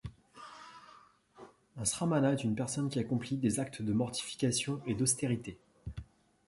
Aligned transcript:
Un 1.77 1.85
śramana 1.85 2.33
est 2.33 2.43
une 2.43 2.55
personne 2.55 2.89
qui 2.89 2.97
accomplit 2.97 3.37
des 3.37 3.59
actes 3.59 3.83
de 3.83 3.93
mortification 3.93 4.81
et 4.87 4.95
d'austérité. 4.95 5.59